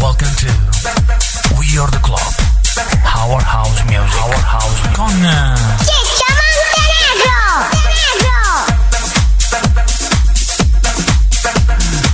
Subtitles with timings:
[0.00, 0.46] Welcome to
[1.58, 2.20] We Are The Club.
[3.04, 4.22] Our House Music.
[4.22, 4.96] Our House Music.
[4.96, 5.10] Con...
[5.88, 7.66] Ciccio Montenegro!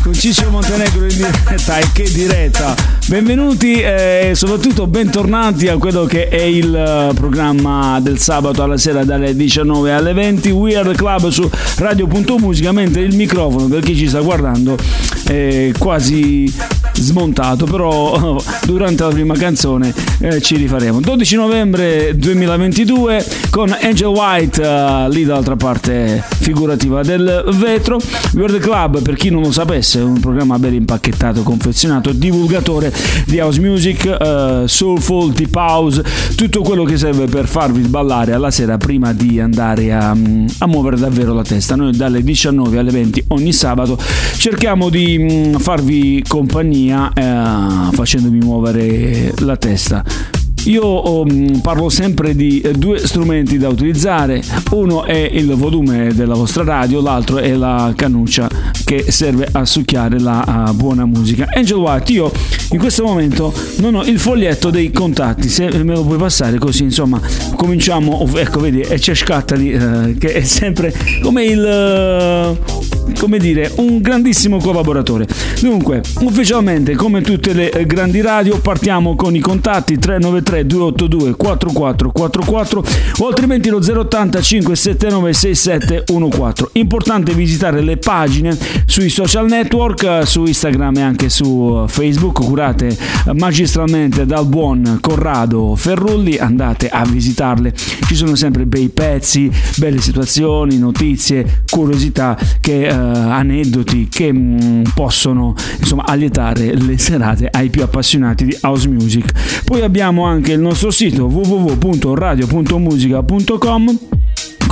[0.03, 2.75] Con Ciccio Montenegro in diretta e che diretta!
[3.07, 9.05] Benvenuti e soprattutto bentornati a quello che è il eh, programma del sabato alla sera
[9.05, 13.95] dalle 19 alle 20 We Are The Club su Radio.musica mentre il microfono per chi
[13.95, 14.79] ci sta guardando
[15.27, 16.51] è quasi
[16.95, 21.01] smontato, però durante la prima canzone eh, ci rifaremo.
[21.01, 27.99] 12 novembre 2022 con Angel White uh, lì dall'altra parte figurativa del vetro.
[28.35, 32.93] World Club, per chi non lo sapesse, è un programma ben impacchettato, confezionato, divulgatore
[33.27, 36.03] di house music, uh, soulful, deep house,
[36.37, 40.97] tutto quello che serve per farvi sballare alla sera prima di andare a, a muovere
[40.97, 41.75] davvero la testa.
[41.75, 43.99] Noi dalle 19 alle 20 ogni sabato
[44.37, 50.34] cerchiamo di mh, farvi compagnia compagnia eh, facendomi muovere la testa.
[50.65, 56.35] Io um, parlo sempre di eh, due strumenti da utilizzare, uno è il volume della
[56.35, 58.49] vostra radio, l'altro è la cannuccia
[58.83, 61.49] che serve a succhiare la uh, buona musica.
[61.53, 62.33] Angel White, io
[62.71, 66.85] in questo momento non ho il foglietto dei contatti, se me lo puoi passare così
[66.85, 67.21] insomma
[67.57, 72.57] cominciamo, ecco vedi, e c'è Scattali uh, che è sempre come il...
[72.59, 75.27] Uh, come dire, un grandissimo collaboratore.
[75.61, 82.85] Dunque, ufficialmente, come tutte le eh, grandi radio, partiamo con i contatti 393 282 4444
[83.19, 86.69] o altrimenti lo 080 579 6714.
[86.73, 92.97] Importante visitare le pagine sui social network, su Instagram e anche su Facebook, curate
[93.33, 97.73] magistralmente dal buon Corrado Ferrulli, andate a visitarle.
[97.75, 104.83] Ci sono sempre bei pezzi, belle situazioni, notizie, curiosità che eh, aneddoti che mh, mm,
[104.95, 109.63] possono insomma allietare le serate ai più appassionati di house music.
[109.65, 113.99] Poi abbiamo anche il nostro sito www.radio.musica.com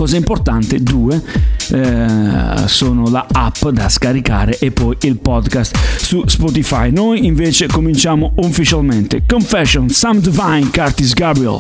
[0.03, 1.22] cosa importante, due,
[1.71, 6.91] eh, sono la app da scaricare e poi il podcast su Spotify.
[6.91, 9.22] Noi invece cominciamo ufficialmente.
[9.27, 11.59] Confession, Sam Divine, Curtis Gabriel.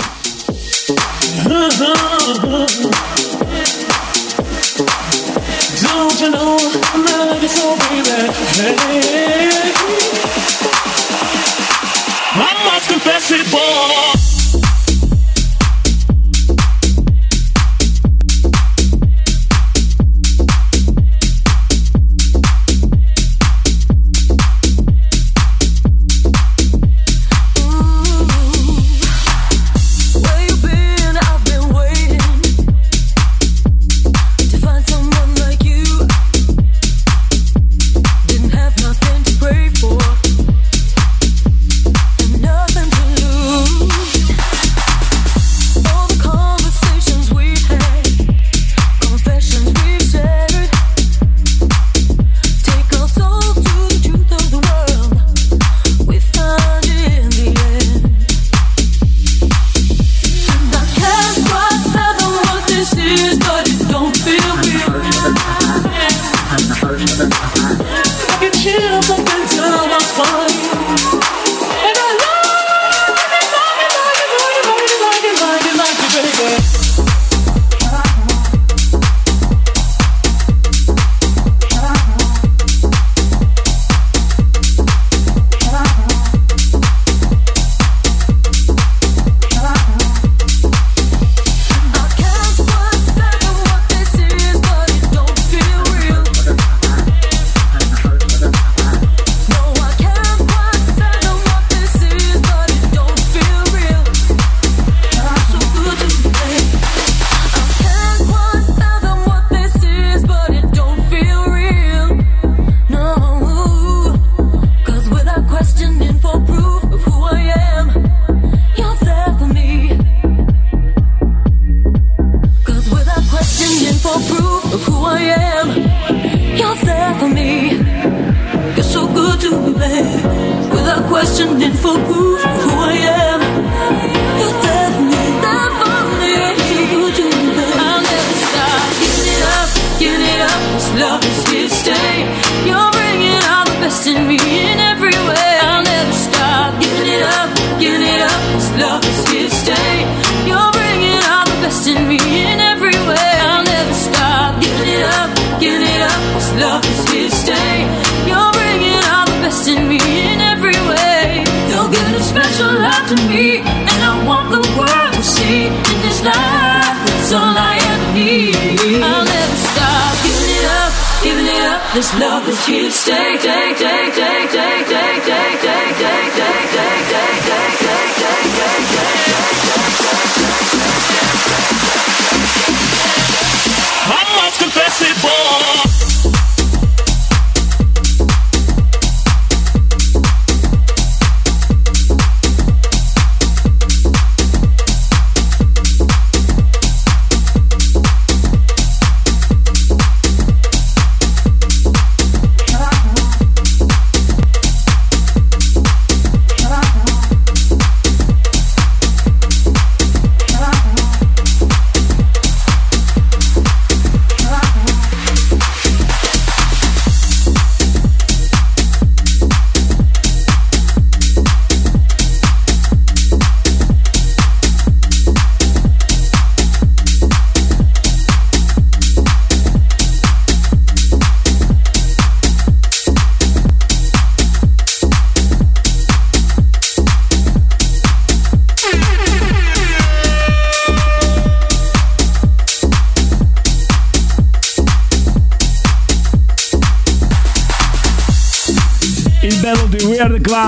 [5.80, 6.60] Don't you know I
[7.06, 8.10] love so, baby?
[8.58, 9.52] Hey.
[12.34, 14.31] I must confess it, boy.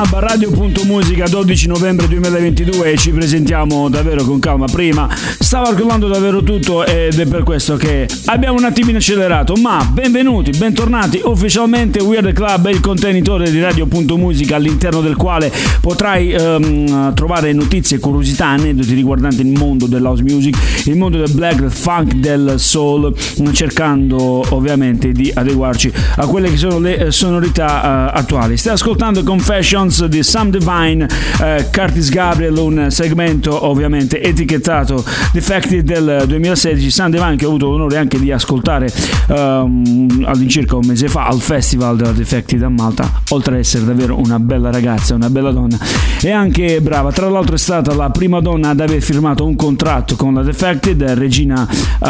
[0.04, 4.66] Club Radio.musica 12 novembre 2022 e ci presentiamo davvero con calma.
[4.66, 5.08] Prima
[5.44, 9.54] stavo calcolando davvero tutto ed è per questo che abbiamo un attimino accelerato.
[9.56, 16.34] Ma benvenuti, bentornati ufficialmente Weird Club è il contenitore di Radio.musica all'interno del quale potrai
[16.34, 20.56] um, trovare notizie, curiosità, aneddoti riguardanti il mondo dell'house music,
[20.86, 23.14] il mondo del black, del funk, del soul,
[23.52, 28.56] cercando ovviamente di adeguarci a quelle che sono le sonorità uh, attuali.
[28.56, 31.06] Stai ascoltando Confession Sessions di Sam Divine,
[31.40, 36.90] eh, Curtis Gabriel, un segmento ovviamente etichettato Defected del 2016.
[36.92, 38.88] Sam Divine che ho avuto l'onore anche di ascoltare
[39.30, 44.16] um, all'incirca un mese fa al festival della Defected a Malta, oltre ad essere davvero
[44.16, 45.76] una bella ragazza, una bella donna
[46.22, 47.10] e anche brava.
[47.10, 51.02] Tra l'altro è stata la prima donna ad aver firmato un contratto con la Defected,
[51.02, 52.06] regina uh,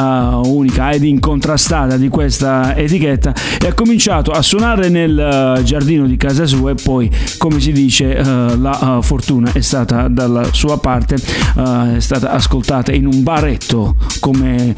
[0.47, 6.19] unica ed incontrastata di questa etichetta e ha cominciato a suonare nel uh, giardino di
[6.19, 11.15] casa sua e poi come si dice, uh, la fortuna è stata dalla sua parte,
[11.15, 14.75] è stata ascoltata in un baretto come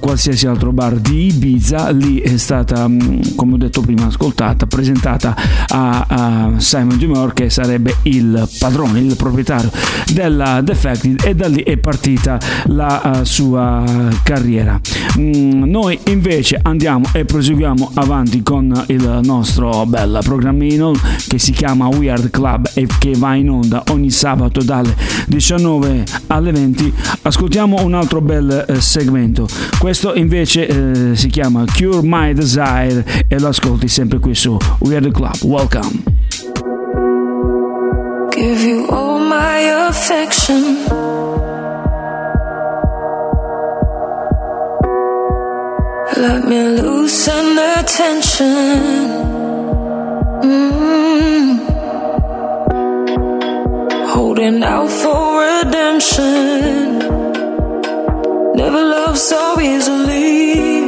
[0.00, 5.34] qualsiasi altro bar di Ibiza, lì è stata, um, come ho detto prima, ascoltata, presentata
[5.68, 9.70] a, a Simon Dumore che sarebbe il padrone, il proprietario
[10.12, 13.82] della Defected e da lì è partita la sua
[14.22, 14.78] carriera.
[15.18, 20.92] Mm, noi invece andiamo e proseguiamo avanti con il nostro bel programmino
[21.26, 24.94] che si chiama We Are Yard Club e che va in onda ogni sabato dalle
[25.26, 26.92] 19 alle 20,
[27.22, 29.46] ascoltiamo un altro bel eh, segmento.
[29.78, 35.10] Questo invece eh, si chiama Cure My Desire e lo ascolti sempre qui su Weird
[35.12, 35.36] Club.
[35.42, 36.02] Welcome.
[38.30, 40.76] Give you all my affection.
[46.16, 49.38] Let me loosen the tension.
[50.42, 51.00] Mm-hmm.
[54.20, 57.19] holding out for redemption.
[58.60, 60.80] Never loved so easily.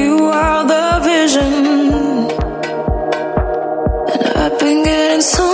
[0.00, 1.52] You are the vision,
[4.12, 5.46] and I've been getting so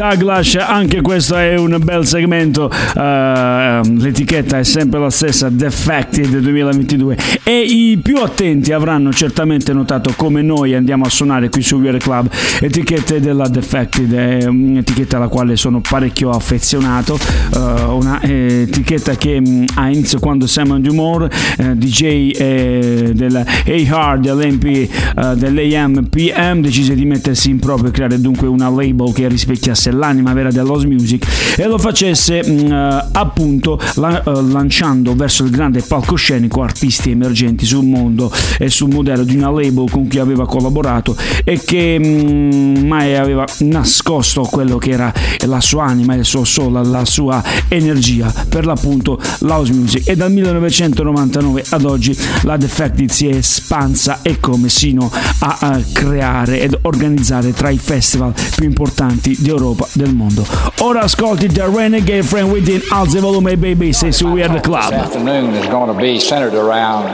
[0.00, 7.18] Douglas, anche questo è un bel segmento, uh, l'etichetta è sempre la stessa, Defected 2022
[7.42, 11.98] e i più attenti avranno certamente notato come noi andiamo a suonare qui su Weird
[11.98, 12.30] Club,
[12.60, 17.18] etichette della Defected, è un'etichetta alla quale sono parecchio affezionato,
[17.54, 17.58] uh,
[17.94, 24.88] una etichetta che um, ha inizio quando Simon Dumore, uh, DJ eh, della A-Hard, dell'MP,
[25.16, 29.89] uh, dell'AM PM, decise di mettersi in proprio e creare dunque una label che rispecchiasse
[29.92, 35.44] l'anima vera dell'house music e lo facesse mh, mm, eh, appunto la, uh, lanciando verso
[35.44, 40.18] il grande palcoscenico artisti emergenti sul mondo e sul modello di una label con cui
[40.18, 45.12] aveva collaborato e che mh, mm, mai aveva nascosto quello che era
[45.46, 50.08] la sua anima, il suo soul, la sua energia per l'appunto l'house music.
[50.08, 55.80] E dal 1999 ad oggi la Defected si è espansa e come sino a, a
[55.92, 60.44] creare ed organizzare tra i festival più importanti d'Europa del mondo.
[60.78, 64.88] Ora ascolti The Renegade Friend Within, alza il volume baby, sei su Weird Club.
[64.88, 67.08] This afternoon is going to be centered around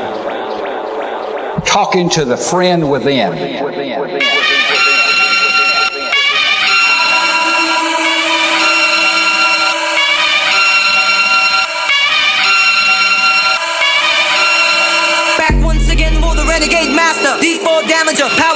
[1.64, 3.64] talking to the friend within.
[16.58, 17.36] renegade master.
[17.42, 18.55] D4 damager, power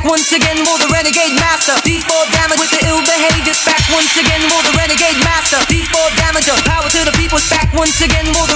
[0.00, 1.76] Back once again, more the renegade master.
[1.84, 3.52] D4 damage with the ill behavior.
[3.68, 5.60] Back once again, more the renegade master.
[5.68, 7.36] D4 damager, power to the people.
[7.52, 8.48] Back once again, more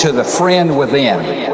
[0.00, 1.49] to the friend within.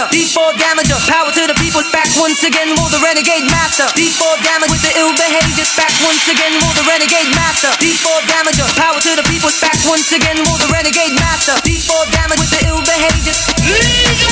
[0.00, 0.16] Master?
[0.16, 0.98] D4 damager.
[1.08, 1.82] Power to the people.
[1.92, 2.68] Back once again.
[2.76, 3.84] Will the renegade master?
[3.92, 5.66] D4 damage with the ill behavior.
[5.76, 6.52] Back once again.
[6.60, 7.68] Will the renegade master?
[7.76, 8.68] D4 damager.
[8.76, 9.50] Power to the people.
[9.60, 10.36] Back once again.
[10.44, 11.54] Will the renegade master?
[11.66, 14.29] D4 damage with the ill behavior.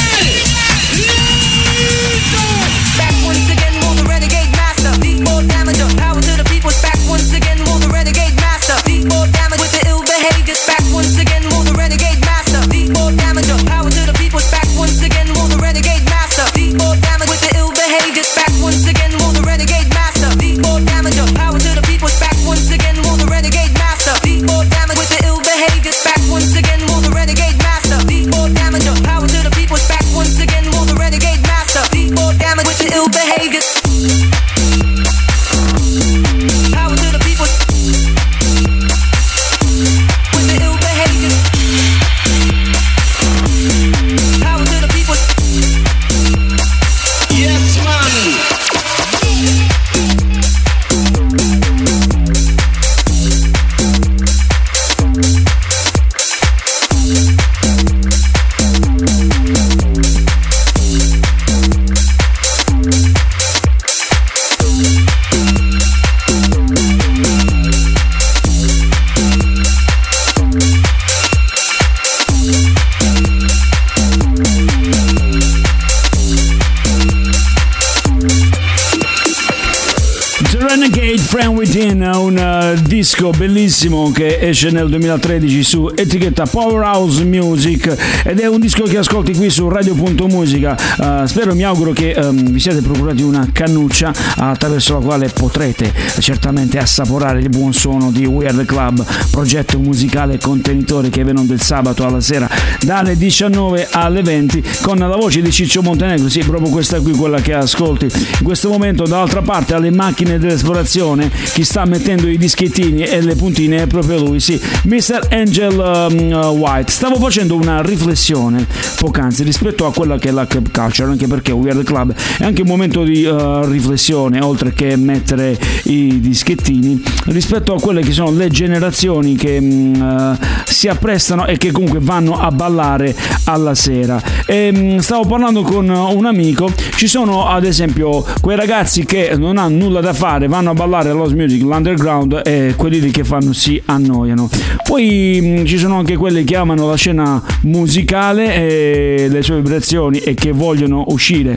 [83.68, 89.34] Bellissimo che esce nel 2013 su etichetta Powerhouse Music ed è un disco che ascolti
[89.34, 91.22] qui su Radio.musica.
[91.22, 95.92] Eh, spero, mi auguro che ehm, vi siate procurati una cannuccia attraverso la quale potrete
[96.18, 102.06] certamente assaporare il buon suono di Weird Club, progetto musicale contenitore che viene del sabato
[102.06, 102.48] alla sera
[102.80, 107.40] dalle 19 alle 20 con la voce di Ciccio Montenegro, sì, proprio questa qui, quella
[107.42, 109.04] che ascolti in questo momento.
[109.04, 114.20] Dall'altra parte alle macchine dell'esplorazione, chi sta mettendo i dischettini e le puntine è proprio
[114.20, 115.26] lui, sì, Mr.
[115.30, 116.90] Angel um, uh, White.
[116.92, 118.64] Stavo facendo una riflessione
[118.98, 122.62] poc'anzi rispetto a quella che è la club culture, anche perché Weird Club è anche
[122.62, 128.30] un momento di uh, riflessione, oltre che mettere i dischettini, rispetto a quelle che sono
[128.30, 134.22] le generazioni che mm, uh, si apprestano e che comunque vanno a ballare alla sera.
[134.46, 139.58] E, mm, stavo parlando con un amico, ci sono ad esempio quei ragazzi che non
[139.58, 143.47] hanno nulla da fare, vanno a ballare all'house music, l'underground e quelli lì che fanno
[143.54, 144.48] si annoiano.
[144.86, 150.18] Poi mh, ci sono anche quelli che amano la scena musicale e le sue vibrazioni
[150.18, 151.56] e che vogliono uscire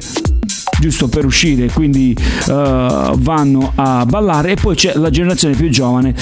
[0.82, 6.16] giusto per uscire, quindi eh, vanno a ballare e poi c'è la generazione più giovane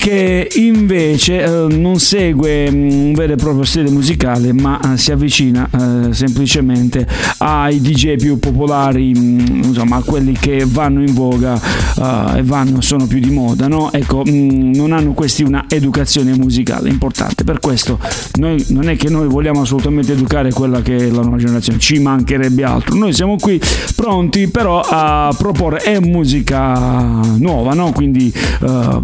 [0.00, 5.12] che invece eh, non segue mm, un vero e proprio stile musicale ma eh, si
[5.12, 11.54] avvicina eh, semplicemente ai DJ più popolari, mm, insomma a quelli che vanno in voga
[11.54, 13.92] eh, e vanno, sono più di moda, no?
[13.92, 17.98] Ecco, mm, non hanno questi una educazione musicale importante, per questo
[18.38, 21.98] noi, non è che noi vogliamo assolutamente educare quella che è la nuova generazione, ci
[21.98, 23.60] mancherebbe altro, noi siamo qui
[23.94, 27.92] pronti però a proporre musica nuova, no?
[27.92, 28.32] Quindi
[28.62, 29.02] eh,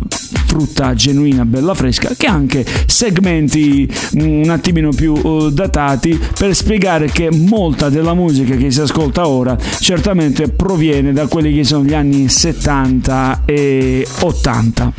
[0.86, 7.10] frutta genuina, bella fresca, che anche segmenti mm, un attimino più eh, datati per spiegare
[7.10, 11.94] che molta della musica che si ascolta ora certamente proviene da quelli che sono gli
[11.94, 14.92] anni 70 e 80.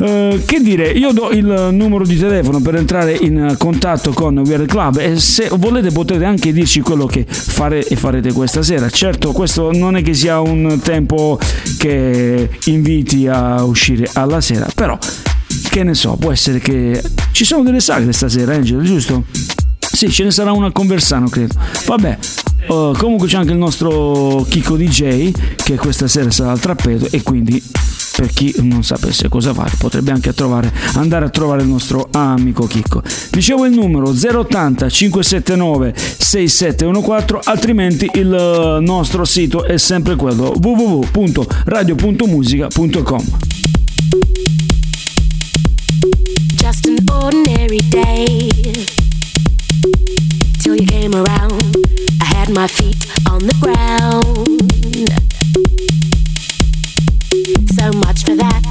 [0.00, 4.66] Eh, che dire, io do il numero di telefono per entrare in contatto con Weird
[4.66, 8.88] Club e se volete potete anche dirci quello che fare e farete questa sera.
[8.88, 11.38] Certo, questo non è che sia un tempo
[11.78, 14.98] che inviti a uscire alla sera, però
[15.70, 19.24] che ne so, può essere che ci sono delle sagre stasera, Angelo, giusto?
[19.78, 21.54] Sì, ce ne sarà una a Conversano, credo.
[21.86, 22.18] Vabbè,
[22.68, 27.22] uh, comunque c'è anche il nostro Kiko DJ che questa sera sarà al trappeto e
[27.22, 27.62] quindi
[28.16, 32.66] per chi non sapesse cosa fare potrebbe anche trovare, andare a trovare il nostro amico
[32.66, 33.02] Chicco.
[33.30, 43.24] Dicevo il numero 080 579 6714, altrimenti il eh, nostro sito è sempre quello www.radio.musica.com.
[46.64, 48.48] just an ordinary day.
[50.62, 51.76] Till you came around,
[52.22, 54.56] I had my feet on the ground.
[57.76, 58.64] So much for that.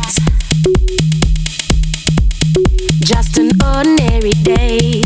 [3.12, 5.03] Just an ordinary day.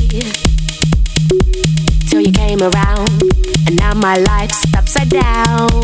[2.10, 3.22] Till you came around,
[3.68, 5.77] and now my life's upside down.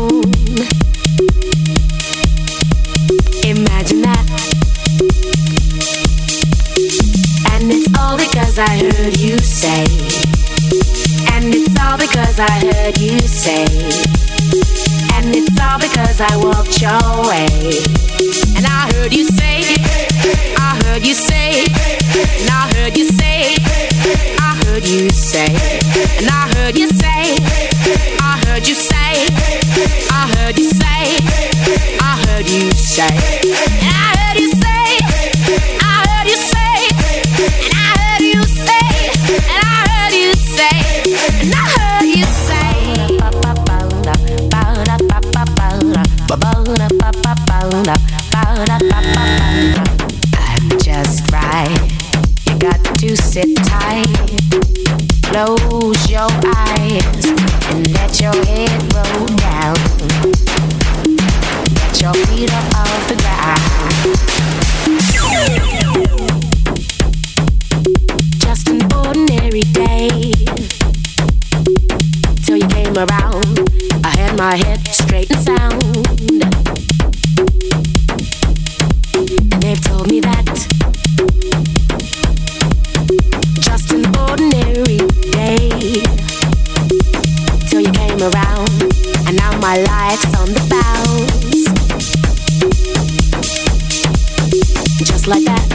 [95.04, 95.68] Just like that.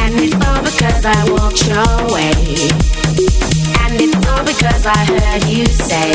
[0.00, 2.32] And it's all because I walked your way,
[3.82, 6.12] and it's all because I heard you say,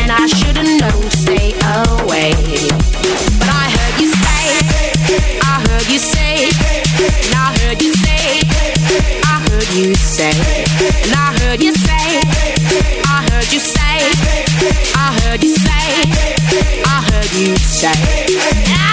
[0.00, 2.32] and I should've known to stay away,
[3.40, 4.42] but I heard you say,
[5.42, 6.50] I heard you say,
[7.02, 8.42] and I heard you say,
[9.26, 10.34] I heard you say,
[11.02, 12.20] and I heard you say,
[13.06, 13.98] I heard you say,
[14.94, 18.85] I heard you say, I heard you say,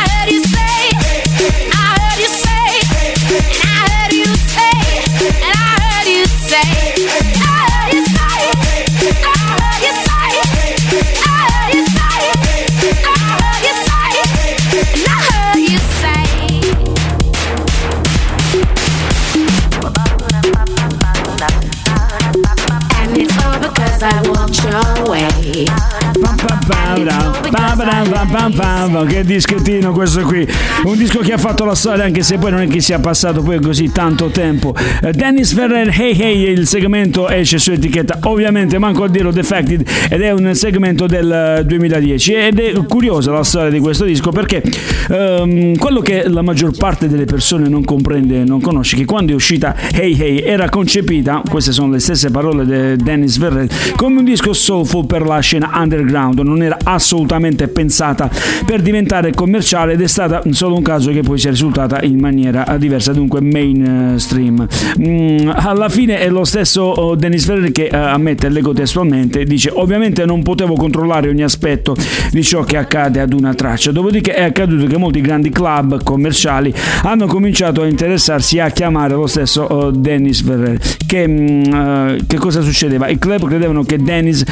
[29.06, 30.48] Che dischettino questo qui.
[30.86, 33.42] Un disco che ha fatto la storia anche se poi non è che sia passato
[33.42, 34.74] poi così tanto tempo.
[35.04, 39.86] Eh, Dennis Ferrer, Hey Hey, il segmento esce su etichetta ovviamente manco a dirlo Defected
[40.10, 44.32] ed è un segmento del eh, 2010 ed è curiosa la storia di questo disco
[44.32, 44.64] perché
[45.10, 49.36] ehm, quello che la maggior parte delle persone non comprende, non conosce, che quando è
[49.36, 54.26] uscita Hey Hey era concepita, queste sono le stesse parole di Dennis Ferrer, come un
[54.26, 58.30] disco soulful per la scena underground, non era assolutamente pensata
[58.66, 58.93] per diventare
[59.34, 63.42] commerciale ed è stata solo un caso che poi sia risultata in maniera diversa, dunque
[63.42, 64.68] mainstream.
[65.00, 69.72] Mm, alla fine è lo stesso oh, Dennis Ferrer che eh, ammette, leggo testualmente, dice
[69.74, 71.96] ovviamente non potevo controllare ogni aspetto
[72.32, 76.74] di ciò che accade ad una traccia, dopodiché è accaduto che molti grandi club commerciali
[77.04, 80.80] hanno cominciato a interessarsi a chiamare lo stesso oh, Dennis Ferrer.
[81.06, 83.08] Che, mm, eh, che cosa succedeva?
[83.08, 84.44] I club credevano che Dennis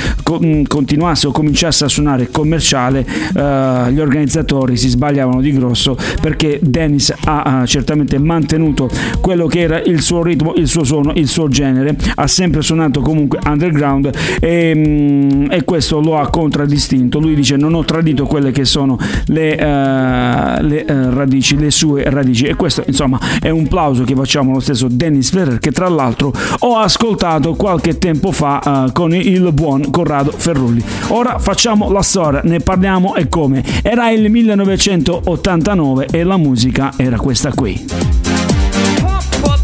[0.44, 4.30] mm, continuasse o cominciasse a suonare commerciale, eh, gli organizzatori
[4.76, 8.90] si sbagliavano di grosso perché Dennis ha, certamente mantenuto
[9.20, 13.02] quello che era il suo ritmo, il suo suono, il suo genere, ha sempre suonato
[13.02, 17.20] comunque underground e, mm, e questo lo ha contraddistinto.
[17.20, 22.10] Lui dice non ho tradito quelle che sono le, eh, le, eh, radici, le sue
[22.10, 25.90] radici e questo insomma è un plauso che facciamo allo stesso Dennis Ferrer che tra
[25.90, 30.84] l'altro ho ascoltato qualche tempo fa eh, con il buon Corrado Ferrulli.
[31.10, 33.64] Ora facciamo la storia, ne parliamo e come.
[33.82, 37.86] Era il 1989 e la musica era questa qui.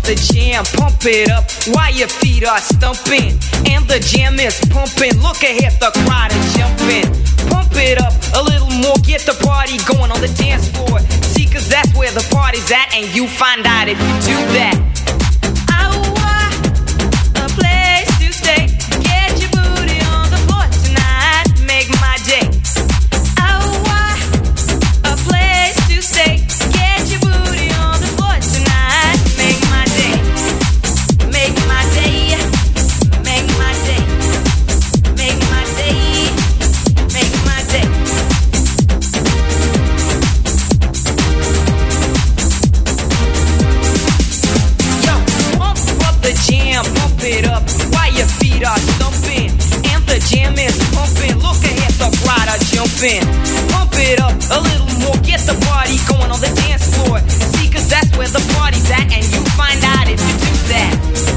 [0.07, 3.37] The jam, pump it up while your feet are stumping.
[3.67, 5.19] And the jam is pumping.
[5.19, 7.11] Look ahead, the crowd is jumping.
[7.49, 10.99] Pump it up a little more, get the party going on the dance floor.
[11.35, 14.96] See, cause that's where the party's at, and you find out if you do that.
[52.97, 53.25] Crowd.
[53.69, 57.19] Pump it up a little more, get the party going on the dance floor.
[57.29, 61.36] See, cause that's where the party's at, and you find out if you do that.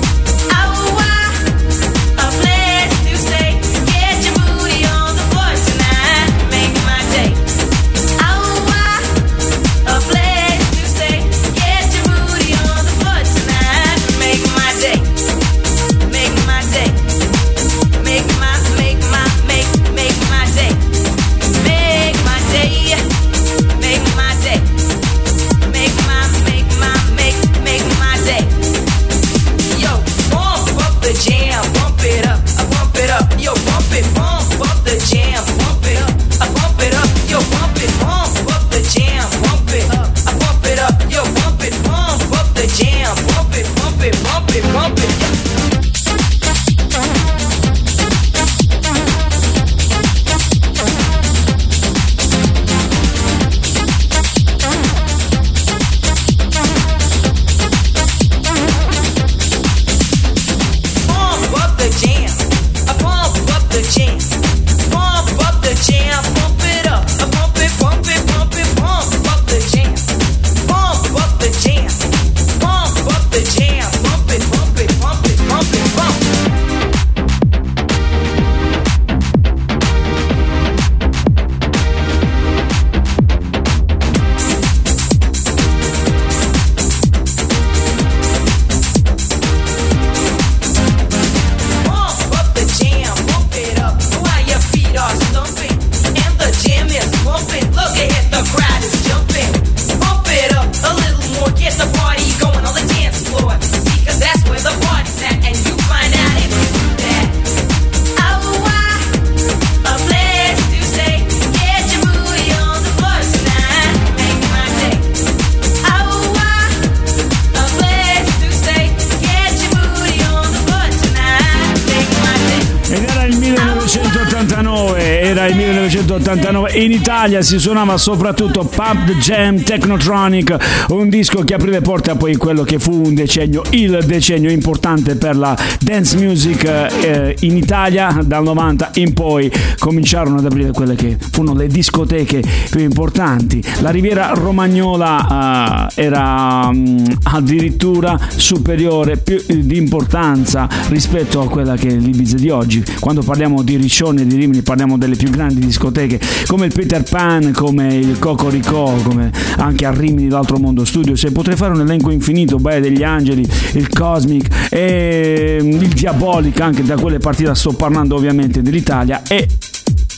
[126.21, 132.11] 1989 in Italia si suonava soprattutto Pub Jam Technotronic, un disco che aprì le porte
[132.11, 137.37] a poi quello che fu un decennio, il decennio importante per la dance music eh,
[137.41, 138.19] in Italia.
[138.23, 143.63] Dal 90 in poi cominciarono ad aprire quelle che furono le discoteche più importanti.
[143.81, 151.89] La Riviera Romagnola eh, era mh, addirittura superiore più di importanza rispetto a quella che
[151.89, 152.85] è l'Ibiza di oggi.
[153.01, 156.10] Quando parliamo di Riccione e di Rimini parliamo delle più grandi discoteche
[156.47, 161.15] come il Peter Pan, come il Cocorico, come anche a Rimini l'altro mondo studio.
[161.17, 166.83] Se potrei fare un elenco infinito, Baia degli Angeli, il Cosmic e il Diabolic, anche
[166.83, 169.47] da quelle partite sto parlando ovviamente dell'Italia e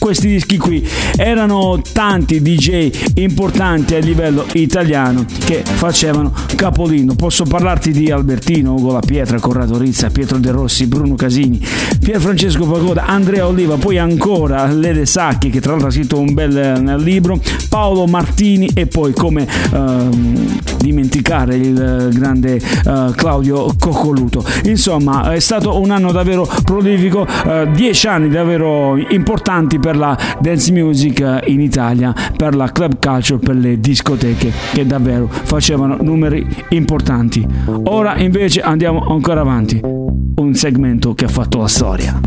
[0.03, 0.85] questi dischi qui
[1.15, 7.15] erano tanti DJ importanti a livello italiano che facevano capolino.
[7.15, 11.65] Posso parlarti di Albertino, Ugo La Pietra, Corrado Rizza, Pietro De Rossi, Bruno Casini,
[12.01, 16.33] Pier Francesco Pagoda, Andrea Oliva, poi ancora Lede Sacchi che tra l'altro ha scritto un
[16.33, 17.39] bel eh, libro,
[17.69, 24.43] Paolo Martini e poi come ehm, dimenticare il eh, grande eh, Claudio Coccoluto.
[24.65, 30.71] Insomma, è stato un anno davvero prolifico, eh, dieci anni davvero importanti per la dance
[30.71, 37.45] music in Italia, per la club culture, per le discoteche che davvero facevano numeri importanti.
[37.83, 42.19] Ora invece andiamo ancora avanti, un segmento che ha fatto la storia.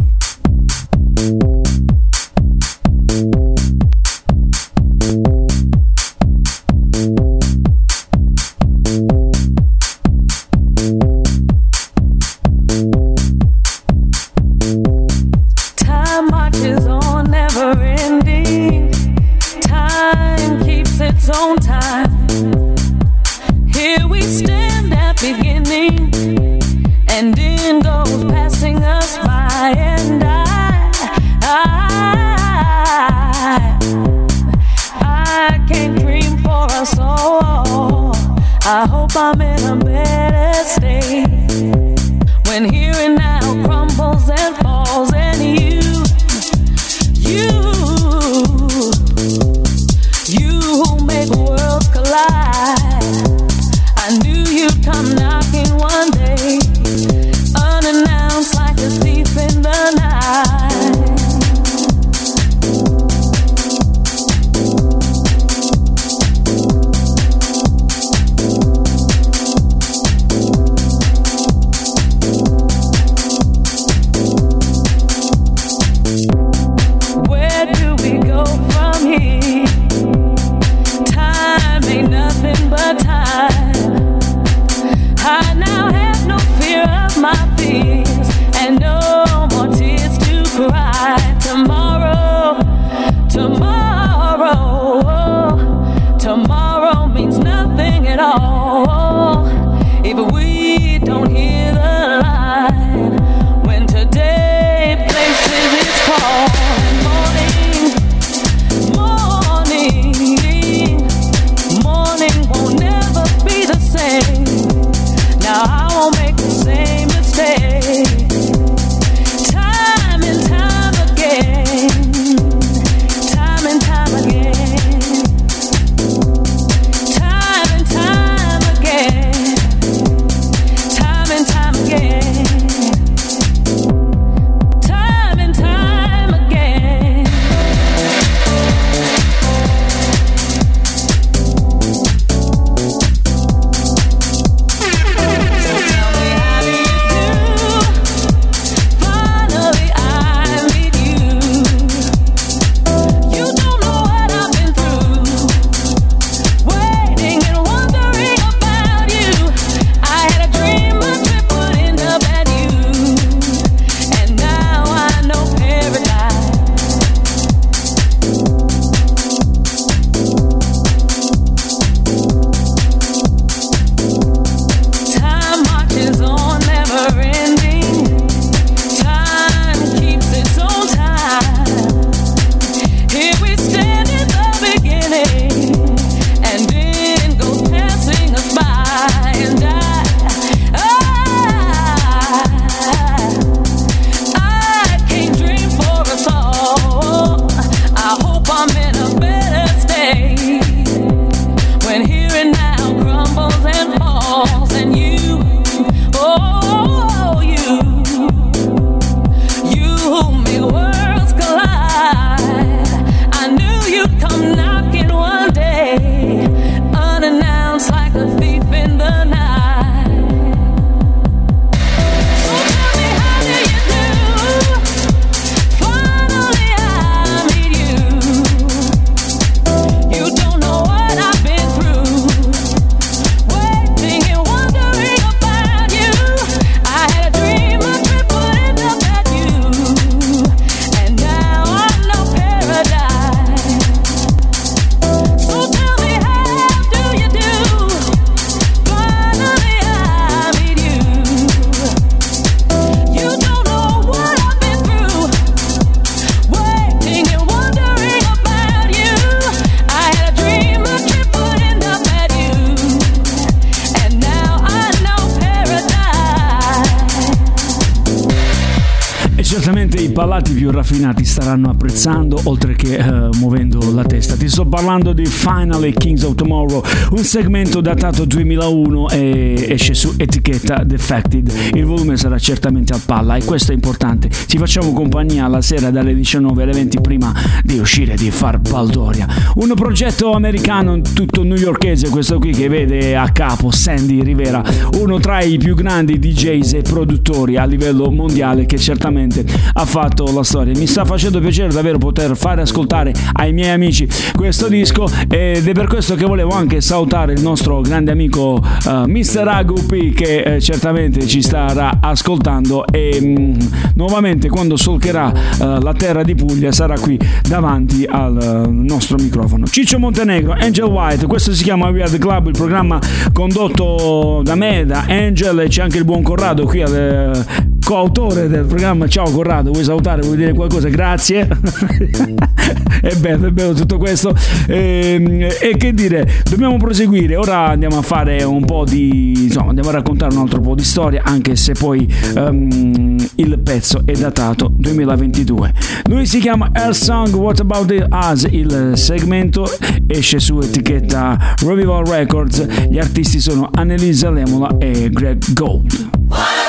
[270.87, 274.37] Raffinati staranno apprezzando oltre che eh, muovendo la testa.
[274.37, 276.81] Ti sto parlando di Finally Kings of Tomorrow,
[277.11, 281.53] un segmento datato 2001 e esce su etichetta Defected.
[281.75, 284.31] Il volume sarà certamente a palla e questo è importante.
[284.31, 287.35] Ci facciamo compagnia la sera dalle 19 alle 20 prima
[287.65, 289.27] di uscire di far baldoria.
[289.57, 294.63] Un progetto americano tutto newyorkese questo qui che vede a capo Sandy Rivera,
[295.01, 300.33] uno tra i più grandi DJs e produttori a livello mondiale che certamente ha fatto
[300.33, 300.75] la storia.
[300.77, 305.73] Mi sta facendo piacere davvero poter fare ascoltare ai miei amici questo disco ed è
[305.73, 309.49] per questo che volevo anche salutare il nostro grande amico uh, Mr.
[309.49, 313.55] Agupi che eh, certamente ci starà ascoltando e mh, mm,
[313.95, 317.19] nuovamente quando solcherà uh, la terra di Puglia sarà qui
[317.49, 319.67] davanti al uh, nostro microfono.
[319.67, 322.99] Ciccio Montenegro, Angel White, questo si chiama We Are The Club, il programma
[323.33, 327.45] condotto da me, da Angel e c'è anche il buon Corrado qui al
[327.87, 329.07] coautore del programma.
[329.07, 330.21] Ciao Corrado, vuoi salutare?
[330.23, 330.89] Vuoi dire qualcosa?
[330.89, 331.47] Grazie.
[333.01, 334.35] è bello, è bello tutto questo.
[334.67, 337.37] E, ehm, e, che dire, dobbiamo proseguire.
[337.37, 339.45] Ora andiamo a fare un po' di.
[339.45, 344.03] insomma, andiamo a raccontare un altro po' di storia, anche se poi um, il pezzo
[344.05, 345.73] è datato 2022.
[346.09, 348.49] Lui si chiama Air Song What About Us.
[348.51, 349.71] Il segmento
[350.09, 352.67] esce su etichetta Revival Records.
[352.91, 356.66] Gli artisti sono Annelisa Lemola e Greg Gold.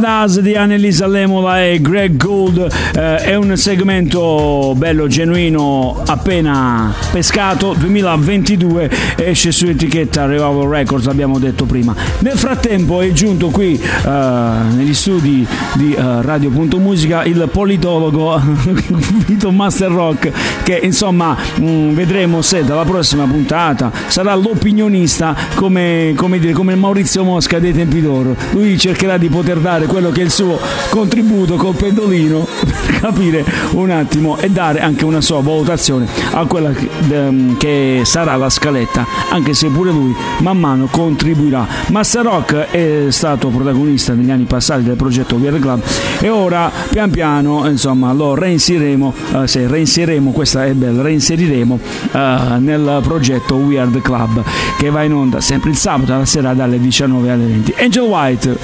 [0.00, 6.94] About Us di Annelisa Lemola e Greg Gould eh, è un segmento bello, genuino, appena
[7.12, 11.94] pescato, 2022, esce su etichetta Revival Records, abbiamo detto prima.
[12.20, 18.40] Nel frattempo è giunto qui eh, negli studi di eh, Radio.musica il politologo
[19.26, 20.30] Vito Master Rock
[20.62, 27.22] che insomma mh, vedremo se dalla prossima puntata sarà l'opinionista come, come, dire, come Maurizio
[27.22, 28.34] Mosca dei tempi d'oro.
[28.52, 30.56] Lui cercherà di poter dare quello che è il suo
[30.88, 36.70] contributo col pendolino per capire un attimo e dare anche una sua valutazione a quella
[36.70, 41.66] che, ehm, sarà la scaletta, anche se pure lui man mano contribuirà.
[41.88, 45.82] Master Rock è stato protagonista negli anni passati del progetto Weird Club
[46.20, 51.80] e ora pian piano insomma lo reinseriremo, eh, se reinseriremo, questa è bella, reinseriremo
[52.12, 54.44] eh, nel progetto Weird Club
[54.78, 57.74] che va in onda sempre il sabato alla sera dalle 19 alle 20.
[57.78, 58.58] Angel White,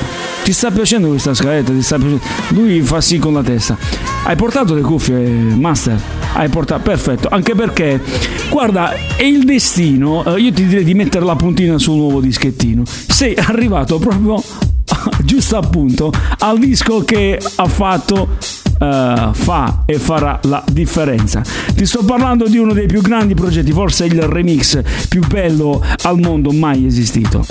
[0.46, 1.72] ti sta piacendo questa scaletta?
[1.72, 2.22] Ti sta piacendo?
[2.50, 3.76] Lui fa sì con la testa.
[4.22, 6.00] Hai portato le cuffie, Master?
[6.34, 8.00] Hai portato, perfetto, anche perché,
[8.48, 12.84] guarda, è il destino, eh, io ti direi di mettere la puntina sul nuovo dischettino.
[12.86, 14.40] Sei arrivato proprio
[15.24, 21.42] giusto appunto al disco che ha fatto Uh, fa e farà la differenza.
[21.74, 26.20] Ti sto parlando di uno dei più grandi progetti, forse il remix più bello al
[26.20, 27.46] mondo mai esistito.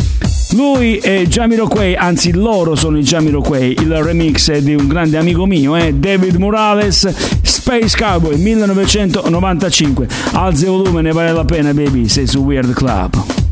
[0.56, 5.46] Lui è Jamiroquai, anzi loro sono i Jamiroquai, il remix è di un grande amico
[5.46, 10.08] mio, eh, David Morales, Space Cowboy 1995.
[10.32, 13.45] Alza il volume, ne vale la pena baby, sei su Weird Club.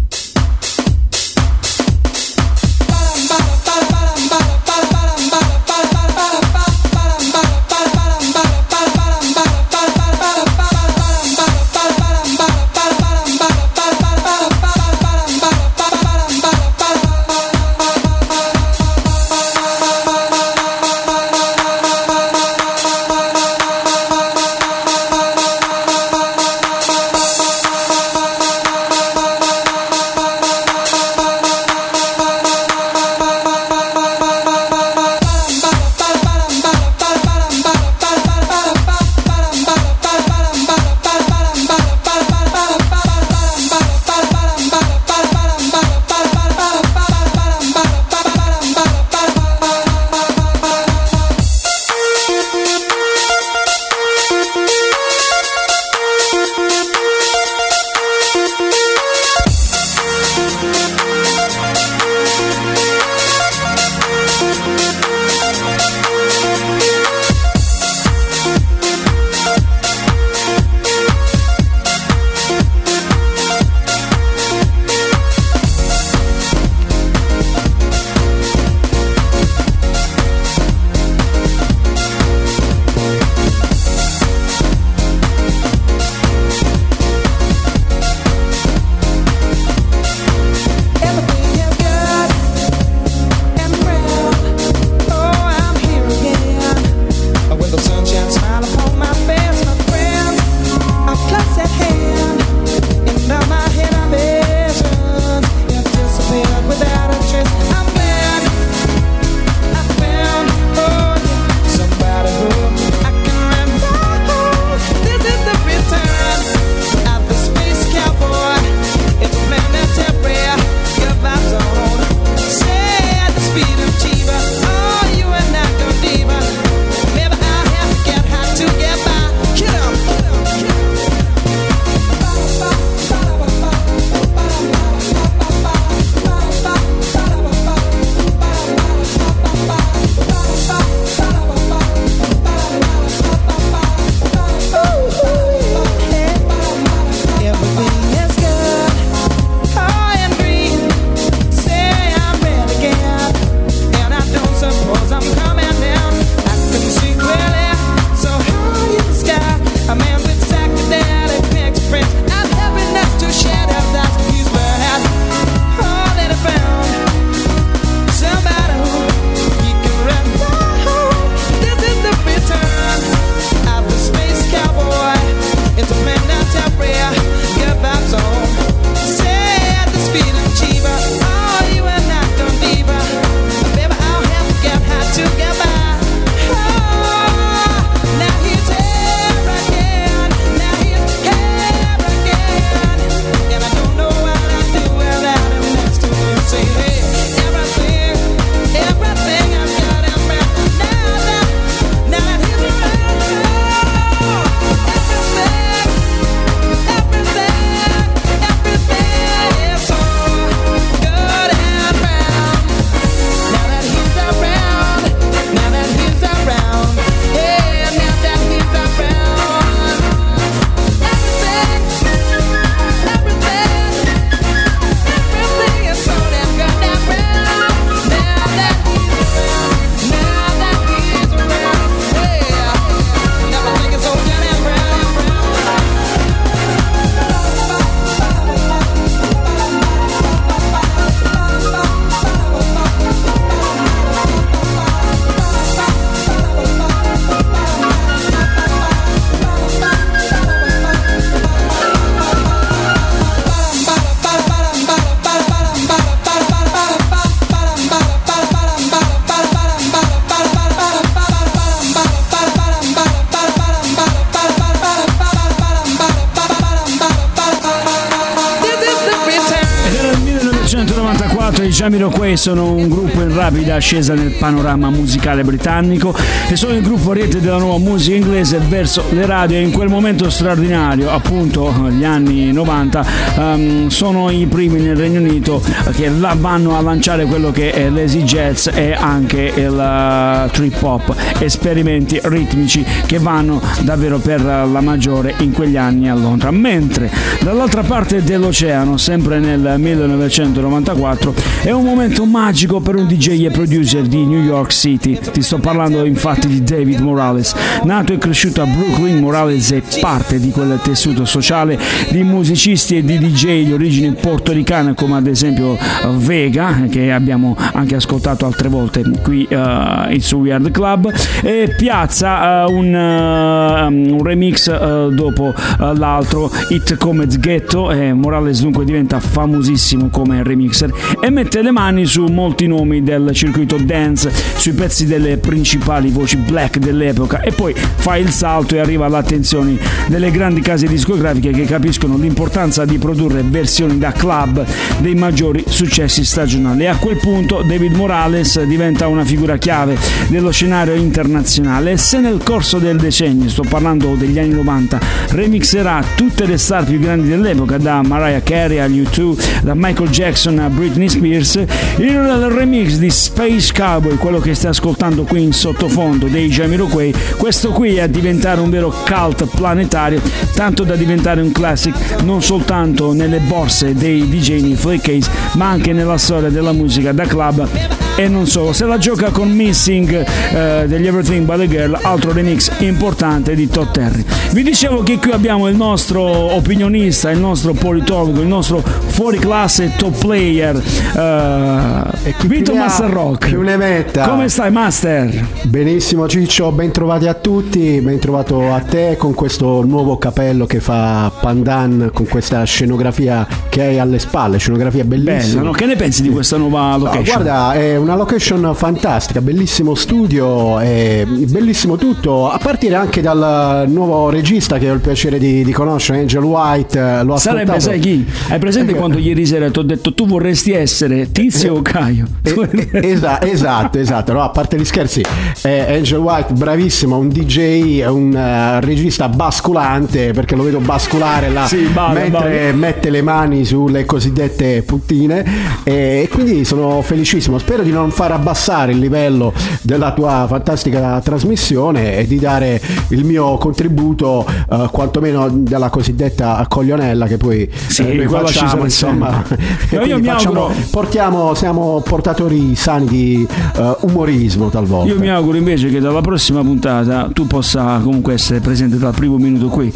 [271.64, 276.16] Mary Jamiroquai sono un gruppo in rapida ascesa nel panorama musicale britannico
[276.48, 279.90] e sono il gruppo rete della nuova musica inglese verso le radio e in quel
[279.90, 283.06] momento straordinario, appunto gli anni 90,
[283.38, 285.62] ehm, sono i primi nel Regno Unito
[285.94, 290.82] che la vanno a lanciare quello che è l'easy jazz e anche il eh, trip
[290.82, 296.50] hop, esperimenti ritmici che vanno davvero per la maggiore in quegli anni a Londra.
[296.50, 297.12] Mentre
[297.42, 304.04] dall'altra parte dell'oceano, sempre nel 1994, è un momento magico per un DJ e producer
[304.04, 305.18] di New York City.
[305.18, 307.56] Ti sto parlando infatti di David Morales.
[307.84, 311.80] Nato e cresciuto a Brooklyn, Morales è parte di quel tessuto sociale
[312.12, 315.78] di musicisti e di DJ di origine portoricana come ad esempio
[316.18, 321.12] Vega, che abbiamo anche ascoltato altre volte qui uh, su Weird Club,
[321.42, 328.86] e piazza uh, un, uh, un, remix dopo l'altro, Hit come Ghetto, e Morales dunque
[328.86, 334.74] diventa famosissimo come remixer e mette le mani su molti nomi del circuito dance, sui
[334.74, 337.42] pezzi delle principali voci black dell'epoca.
[337.42, 342.84] E poi fa il salto e arriva all'attenzione delle grandi case discografiche che capiscono l'importanza
[342.84, 344.66] di produrre versioni da club
[345.00, 346.84] dei maggiori successi stagionali.
[346.84, 349.98] E a quel punto David Morales diventa una figura chiave
[350.28, 351.92] dello scenario internazionale.
[351.92, 355.00] E se nel corso del decennio, sto parlando degli anni 90,
[355.30, 360.60] remixerà tutte le star più grandi dell'epoca da Mariah Carey a U2, da Michael Jackson
[360.60, 366.28] a Britney Spears, il remix di Space Cowboy, quello che stai ascoltando qui in sottofondo
[366.28, 370.22] dei Jamiroquai, questo qui è a diventare un vero cult planetario,
[370.56, 375.94] tanto da diventare un classic non soltanto nelle borse dei DJ nei Case, ma anche
[375.94, 378.74] nella storia della musica da club e non solo.
[378.74, 383.68] Se la gioca con Missing eh, degli Everything by the Girl, altro remix importante di
[383.68, 384.24] Todd Terry.
[384.52, 389.94] Vi dicevo che qui abbiamo il nostro opinionista, il nostro politologo, il nostro fuori classe
[389.98, 390.76] top player,
[391.16, 393.50] eh, Vito Master Rock.
[393.50, 394.28] Più ne metta.
[394.28, 395.46] Come stai, Master?
[395.64, 396.72] Benissimo, Ciccio.
[396.72, 398.00] Ben trovati a tutti.
[398.02, 403.82] Ben trovato a te con questo nuovo capello che fa Pandan, con questa scenografia che
[403.82, 404.58] hai alle spalle.
[404.58, 405.60] Scenografia bellissima.
[405.60, 405.72] Bella, no?
[405.72, 407.38] Che ne pensi di questa nuova location?
[407.38, 414.30] No, guarda, è una location fantastica, bellissimo studio, bellissimo tutto, a partire anche dal nuovo
[414.30, 417.00] regista che ho il piacere di, di conoscere, Angel White.
[417.00, 418.26] Eh, l'ho Sarebbe, sai chi?
[418.50, 422.28] Hai presente quando ieri sera ti ho detto tu vorresti essere Tizio o Caio?
[422.42, 425.24] Eh, esa- esatto, esatto, no, a parte gli scherzi,
[425.64, 432.20] Angel White bravissimo, un DJ, un regista basculante, perché lo vedo basculare là sì, vale,
[432.20, 432.74] mentre vale.
[432.74, 435.46] mette le mani sulle cosiddette puttine
[435.84, 442.18] e quindi sono felicissimo, spero di non far abbassare il livello della tua fantastica trasmissione
[442.18, 448.28] e di dare il mio contributo, uh, quantomeno della cosiddetta coglionella che poi sì, eh,
[448.28, 449.44] facciamo, insomma.
[449.92, 450.86] Io mi facciamo, auguro...
[450.90, 455.14] portiamo, siamo portatori sani di uh, umorismo talvolta.
[455.14, 459.38] Io mi auguro invece che dalla prossima puntata tu possa comunque essere presente dal primo
[459.38, 459.94] minuto qui.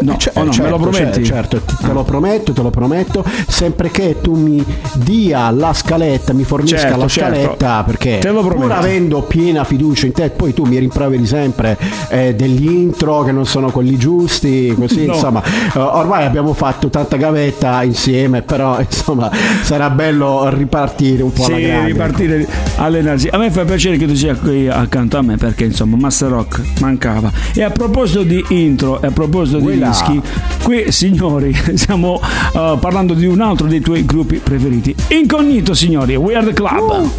[0.00, 1.24] No, C- oh no certo, me lo prometti?
[1.24, 4.64] Certo, te lo prometto, te lo prometto, sempre che tu mi
[4.94, 7.34] dia la scaletta, mi fornisca certo, la certo.
[7.34, 11.76] scaletta, perché te lo pur avendo piena fiducia in te, poi tu mi rimproveri sempre
[12.08, 15.12] eh, degli intro che non sono quelli giusti, così no.
[15.12, 15.42] insomma,
[15.74, 19.30] uh, ormai abbiamo fatto tanta gavetta insieme, però insomma
[19.62, 21.86] sarà bello ripartire un po' sì, alla grande.
[21.88, 23.28] ripartire, allenarsi.
[23.28, 26.62] A me fa piacere che tu sia qui accanto a me perché insomma Master Rock
[26.80, 27.30] mancava.
[27.54, 29.81] E a proposito di intro e a proposito di Quella.
[29.88, 30.20] Dischi,
[30.62, 32.20] qui signori stiamo
[32.52, 34.94] uh, parlando di un altro dei tuoi gruppi preferiti.
[35.08, 36.90] Incognito signori, We Are The Club.
[36.90, 37.10] Uh.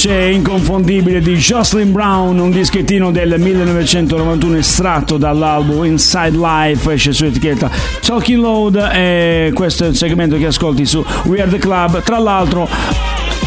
[0.00, 7.26] Voce inconfondibile di Jocelyn Brown, un dischettino del 1991 estratto dall'album Inside Life, esce su
[7.26, 7.70] etichetta
[8.00, 12.02] Talking Load e questo è il segmento che ascolti su We Are The Club.
[12.02, 12.66] Tra l'altro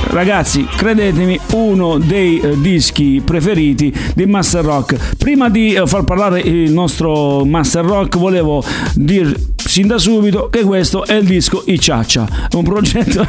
[0.10, 5.16] Ragazzi, credetemi, uno dei eh, dischi preferiti di Master Rock.
[5.18, 9.36] Prima di eh, far parlare il nostro Master Rock, volevo dir
[9.74, 13.26] sin da subito che questo è il disco Icciaccia, un progetto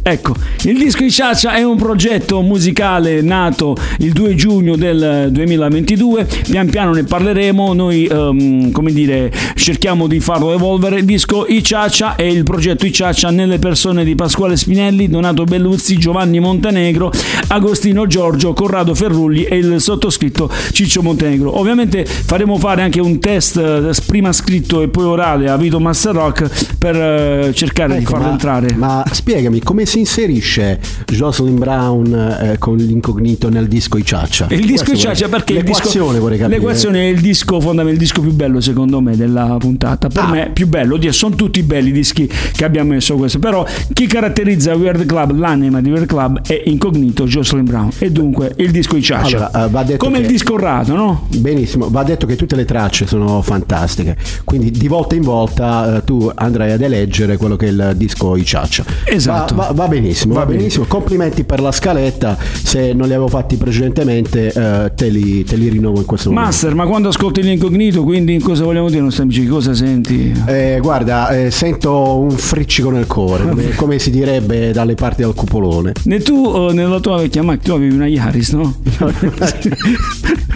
[0.00, 6.70] ecco, il disco Icciaccia è un progetto musicale nato il 2 giugno del 2022, pian
[6.70, 12.22] piano ne parleremo, noi ehm, come dire cerchiamo di farlo evolvere, il disco Icciaccia è
[12.22, 17.12] il progetto Icciaccia nelle persone di Pasquale Spinelli, Donato Belluzzi, Giovanni Montenegro,
[17.48, 21.58] Agostino Giorgio, Corrado Ferrulli e il sottoscritto Ciccio Montenegro.
[21.58, 26.14] Ovviamente faremo fare anche un test eh, prima scritto e poi orale a Vito Master
[26.14, 28.74] Rock per eh, cercare di Ecco, farlo ma, entrare.
[28.74, 34.46] ma spiegami come si inserisce Jocelyn Brown eh, con l'incognito nel disco Icciaccia?
[34.50, 36.56] Il disco Icciaccia vorrei- perché il disco, l'equazione vorrei capire.
[36.58, 40.08] l'equazione è il disco fondamentale, il disco più bello secondo me della puntata.
[40.08, 40.28] Per Ah.
[40.30, 44.06] me più bello, oddio, sono tutti belli i dischi che abbiamo messo questo, però chi
[44.06, 48.96] caratterizza Weird Club, l'anima di Weird Club è incognito Jocelyn Brown e dunque il disco
[48.96, 49.50] Icciaccia.
[49.52, 51.26] Allora, eh, Come che- il disco Rado, no?
[51.36, 56.04] Benissimo, va detto che tutte le tracce sono fantastiche, quindi di volta in volta eh,
[56.04, 58.84] tu andrai ad eleggere quello che è il disco Icciaccia.
[59.04, 59.54] Esatto.
[59.54, 60.58] Va, va- va benissimo, va, Va bene.
[60.58, 60.84] benissimo.
[60.86, 65.68] Complimenti per la scaletta, se non li avevo fatti precedentemente eh, te, li, te li
[65.68, 66.50] rinnovo in questo momento.
[66.50, 69.46] Master, ma quando ascolti l'incognito, quindi cosa vogliamo dire nostri amici?
[69.46, 70.32] Cosa senti?
[70.46, 75.34] Eh, guarda, eh, sento un friccico nel cuore, come, come si direbbe dalle parti del
[75.34, 75.92] cupolone.
[76.04, 78.74] Ne tu eh, nella tua vecchia macchina tu avevi una Yaris, no?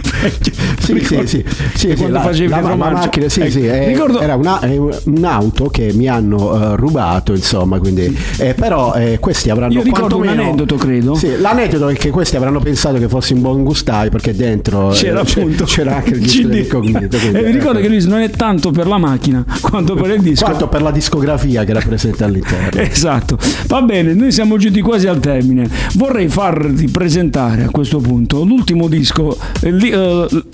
[0.83, 1.43] Sì, sì, sì,
[1.73, 4.59] sì, quando la, facevi la- la macchina, sì, Ecco, sì, è- ricordo- era una-
[5.05, 10.17] un'auto che mi hanno eh, rubato, insomma, quindi, eh, però eh, questi avranno Io ricordo
[10.17, 11.15] un aneddoto, credo.
[11.15, 14.95] Sì, l'aneddoto è che questi avranno pensato che fossi un buon gustaio perché dentro eh,
[14.95, 17.87] C'era appunto c'era anche il disco quindi, E vi ricordo ecco.
[17.87, 20.43] che lui non è tanto per la macchina quanto per il disco.
[20.45, 22.81] quanto per la discografia che era presente all'interno.
[22.93, 25.67] Esatto, va bene, noi siamo giunti quasi al termine.
[25.95, 29.37] Vorrei farti presentare a questo punto l'ultimo disco.
[29.61, 30.12] eh, li- eh,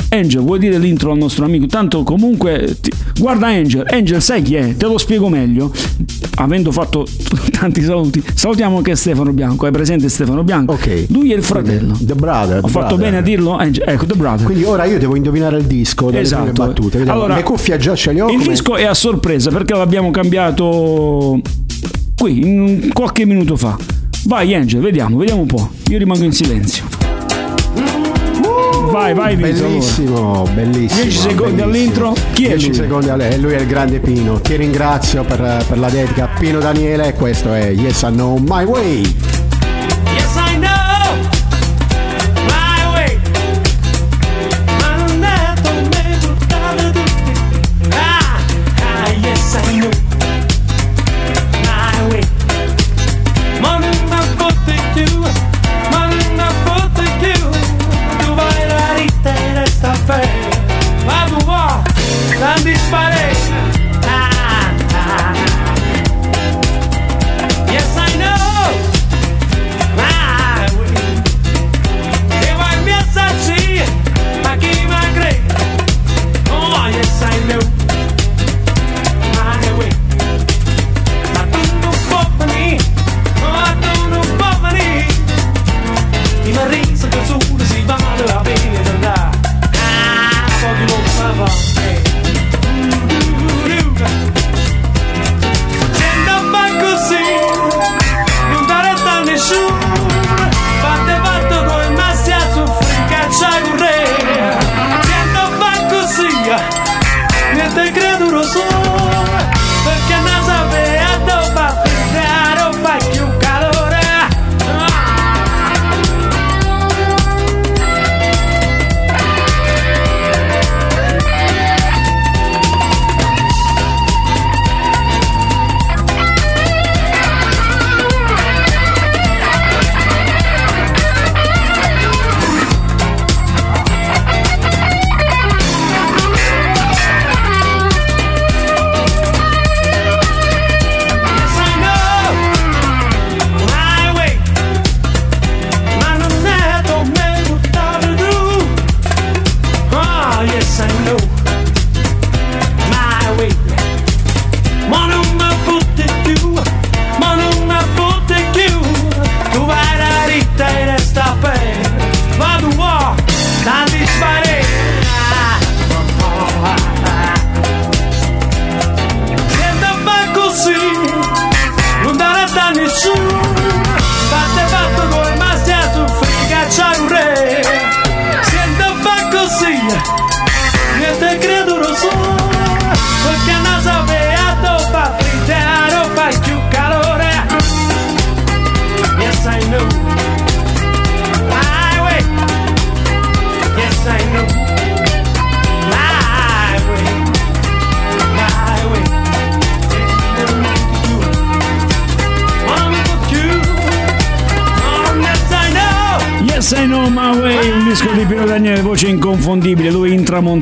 [0.09, 1.65] Angel, vuoi dire l'intro al nostro amico?
[1.67, 4.75] Tanto comunque, ti- guarda Angel, Angel sai chi è?
[4.75, 5.71] Te lo spiego meglio.
[6.35, 7.05] Avendo fatto
[7.51, 9.67] tanti saluti, salutiamo anche Stefano Bianco.
[9.67, 10.73] È presente Stefano Bianco?
[10.73, 11.05] Ok.
[11.09, 11.97] Lui è il fratello.
[11.99, 12.57] The Brother.
[12.59, 12.97] Ho The fatto Brother.
[13.05, 13.55] bene a dirlo?
[13.57, 14.45] Angel, ecco, The Brother.
[14.45, 16.51] Quindi ora io devo indovinare il disco dalle Esatto.
[16.53, 16.97] battute.
[16.99, 17.19] Vediamo.
[17.19, 18.29] Allora, le cuffie già ce le ho.
[18.29, 21.39] Il come- disco è a sorpresa perché l'abbiamo cambiato
[22.15, 23.77] qui, in- qualche minuto fa.
[24.25, 25.69] Vai Angel, vediamo, vediamo un po'.
[25.89, 26.83] Io rimango in silenzio.
[28.87, 29.63] Vai, vai, Vito.
[29.63, 31.01] Bellissimo, bellissimo.
[31.03, 31.63] 10 secondi bellissimo.
[31.63, 32.13] all'intro.
[32.33, 32.75] Chi è 10 lui?
[32.75, 34.39] secondi alle- lui è il grande Pino.
[34.41, 36.27] Ti ringrazio per, per la dedica.
[36.39, 39.38] Pino Daniele, e questo è Yes I Know My Way.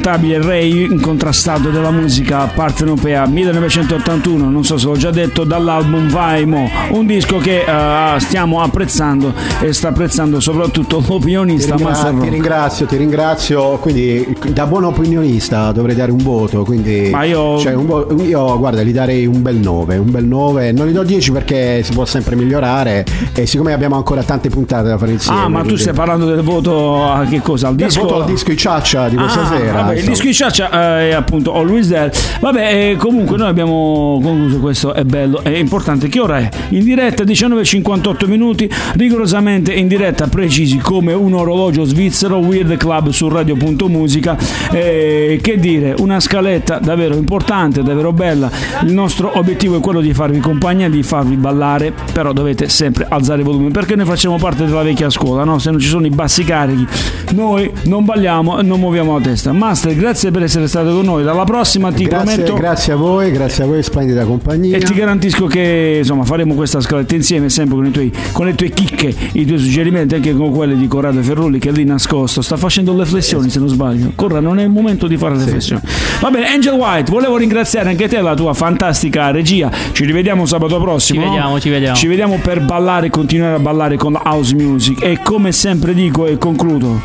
[0.08, 0.87] Tapia Rey
[1.18, 7.38] incontrastato della musica partenopea 1981, non so se l'ho già detto, dall'album Vaimo, un disco
[7.40, 12.98] che eh, stiamo apprezzando e sta apprezzando soprattutto Ti, l'opinionista ringra- Master ti ringrazio, ti
[12.98, 13.64] ringrazio.
[13.78, 16.64] Quindi, da buon opinionista dovrei dare un voto.
[16.64, 19.98] Quindi, Ma io- cioè, vo- io, guarda, gli darei un bel 9.
[19.98, 20.72] Un bel 9.
[20.72, 23.04] Non gli do 10 perché si può sempre migliorare.
[23.34, 25.40] E siccome abbiamo ancora tante puntate da fare insieme.
[25.42, 27.70] Ah, ma tu stai parlando del voto a che cosa?
[27.70, 28.02] Al Del disco?
[28.04, 29.74] voto al disco i ciaccia di questa Ah, sera.
[29.82, 32.12] vabbè, il disco di Ciaccia eh, appunto Always There.
[32.40, 36.08] Vabbè, eh, comunque noi abbiamo concluso questo, è bello, è importante.
[36.08, 36.50] Che ora è?
[36.70, 43.28] In diretta 19.58 minuti, rigorosamente in diretta, precisi come un orologio svizzero, Weird Club su
[43.28, 44.38] Radio.musica.
[44.72, 48.50] Eh, che dire, una scaletta davvero importante, davvero bella.
[48.84, 53.40] Il nostro obiettivo è quello di farvi compagnia, di farvi ballare, però dovete sempre alzare
[53.40, 55.60] il volume perché noi facciamo parte della vecchia scuola, no?
[55.60, 56.86] Se non ci sono i bassi carichi,
[57.34, 59.52] noi non balliamo e non muoviamo la testa.
[59.52, 61.24] Master, grazie per essere stato con noi.
[61.24, 64.78] Dalla prossima ti Grazie, prometto grazie a voi, grazie a voi, splendida compagnia.
[64.78, 68.56] e ti garantisco che insomma faremo questa scaletta insieme sempre con, i tuoi, con le
[68.56, 72.42] tue chicche, i tuoi suggerimenti, anche con quelli di Corrado Ferrulli che è lì nascosto.
[72.42, 74.12] Sta facendo le flessioni se non sbaglio.
[74.16, 75.82] Corra, non è il momento di fare le flessioni.
[76.20, 79.70] Va bene, Angel White, volevo ringraziare anche te la tua fantastica regia.
[79.92, 81.20] Ci rivediamo sabato prossimo.
[81.20, 81.32] Ci no?
[81.32, 81.96] vediamo, ci vediamo.
[81.96, 85.04] Ci vediamo per ballare, continuare a ballare con house music.
[85.04, 87.02] E come sempre dico e concludo,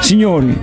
[0.00, 0.56] signori,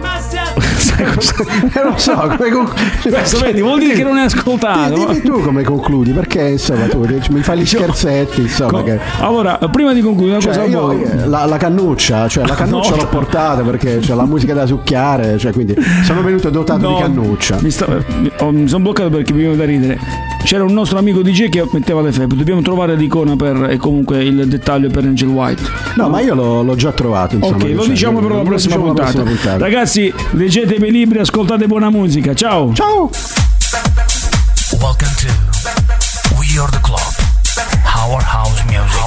[0.82, 1.34] sai cosa?
[1.73, 2.75] Eh, non so, come conclu-
[3.09, 4.93] Questo vedi, vuol dire che non hai ascoltato.
[4.93, 8.69] Dimmi, dimmi tu come concludi, perché insomma tu mi fai gli scherzetti, insomma.
[8.71, 8.99] Co- Che...
[9.19, 11.01] Allora, prima di concludere, una Cioè, cosa io, vuoi?
[11.03, 12.95] eh, la, la cannuccia, cioè la cannuccia No.
[12.97, 17.01] l'ho portata perché c'è la musica da succhiare, cioè quindi sono venuto dotato No, di
[17.01, 17.57] cannuccia.
[17.61, 17.88] Mi, sta-
[18.19, 19.99] mi- oh, mi sono bloccato perché mi viene da ridere.
[20.44, 22.36] C'era un nostro amico DJ che metteva le febbre.
[22.36, 25.62] Dobbiamo trovare l'icona per, e comunque il dettaglio per Angel White.
[25.96, 27.36] No, ma io l'ho, l'ho già trovato.
[27.36, 29.12] Insomma, Ok, lo cioè, diciamo per la lo prossima diciamo puntata.
[29.12, 29.58] prossima puntata.
[29.58, 32.34] Ragazzi, leggetevi i libri, ascoltate buona musica.
[32.34, 32.74] Ciao.
[32.74, 33.10] Ciao.
[34.80, 35.28] Welcome to
[36.38, 37.00] We Are the Club.
[37.96, 39.00] Our house music.